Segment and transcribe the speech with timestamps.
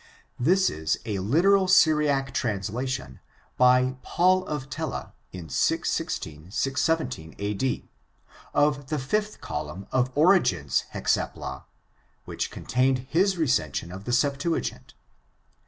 [0.39, 3.19] This is a literal Syriac translation,
[3.55, 7.83] by Paul of Telia, in 616 17 ^^^
[8.51, 11.65] of the fifth column of Origen's Hexapla,
[12.25, 14.95] which contained his recen sion of the Septuagint.